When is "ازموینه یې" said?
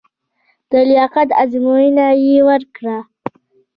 1.43-2.37